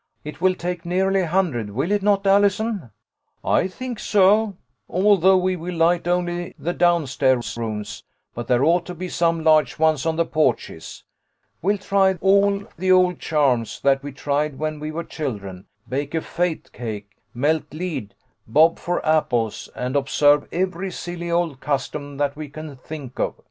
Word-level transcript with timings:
It 0.23 0.41
will 0.41 0.55
take 0.55 0.83
nearly 0.83 1.21
a 1.21 1.27
hundred, 1.27 1.69
will 1.69 1.91
it 1.91 2.01
not, 2.01 2.25
Allison?"" 2.25 2.89
I 3.59 3.67
think 3.67 3.99
so, 3.99 4.57
although 4.89 5.37
we 5.37 5.55
will 5.55 5.75
light 5.75 6.07
only 6.07 6.55
the 6.57 6.73
down 6.73 7.05
stairs 7.05 7.55
rooms, 7.55 8.03
but 8.33 8.47
there 8.47 8.63
ought 8.63 8.87
to 8.87 8.95
be 8.95 9.09
some 9.09 9.43
large 9.43 9.77
ones 9.77 10.07
on 10.07 10.15
the 10.15 10.25
porches. 10.25 11.03
We'll 11.61 11.77
try 11.77 12.15
all 12.15 12.63
the 12.79 12.91
old 12.91 13.19
charms 13.19 13.79
that 13.81 14.01
we 14.01 14.11
tried 14.11 14.57
when 14.57 14.79
we 14.79 14.89
were 14.91 15.03
children; 15.03 15.67
bake 15.87 16.15
a 16.15 16.21
fate 16.21 16.71
cake, 16.73 17.11
melt 17.35 17.71
lead, 17.71 18.15
bob 18.47 18.79
for 18.79 19.05
apples, 19.05 19.69
and 19.75 19.95
observe 19.95 20.47
every 20.51 20.89
silly 20.89 21.29
old 21.29 21.59
custom 21.59 22.17
that 22.17 22.35
we 22.35 22.49
can 22.49 22.75
think 22.75 23.19
of. 23.19 23.35